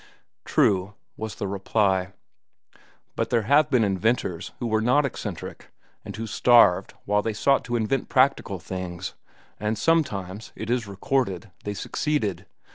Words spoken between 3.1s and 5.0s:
"But there have been inventors who were